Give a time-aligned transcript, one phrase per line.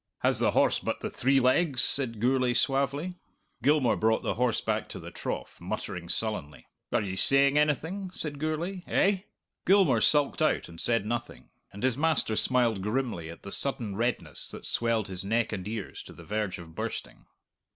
[0.23, 3.19] "Has the horse but the three legs?" said Gourlay suavely.
[3.61, 6.65] Gilmour brought the horse back to the trough, muttering sullenly.
[6.89, 8.81] "Were ye saying anything?" said Gourlay.
[8.87, 9.25] "Eih?"
[9.67, 14.49] Gilmour sulked out and said nothing; and his master smiled grimly at the sudden redness
[14.49, 17.27] that swelled his neck and ears to the verge of bursting.